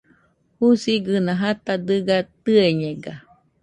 [0.57, 3.13] Jusigɨna jata dɨga tɨeñega